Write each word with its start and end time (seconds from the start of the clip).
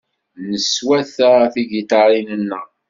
Neswata 0.49 1.29
tigiṭarin-nneɣ. 1.53 2.67